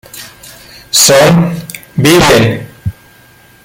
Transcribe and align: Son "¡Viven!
Son 0.89 1.53
"¡Viven! 1.95 2.65